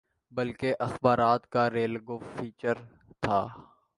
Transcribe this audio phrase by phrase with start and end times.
[0.31, 2.77] بلکہ اخبارات کا ریگولر فیچر
[3.21, 3.39] تھا۔